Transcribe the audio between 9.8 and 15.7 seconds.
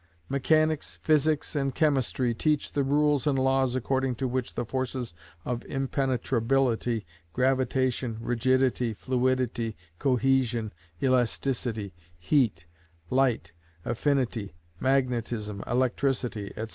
cohesion, elasticity, heat, light, affinity, magnetism,